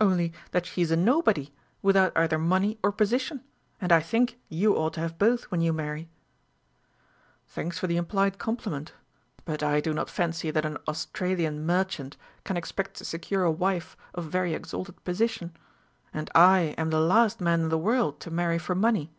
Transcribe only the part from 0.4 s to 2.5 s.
that she is a nobody, without either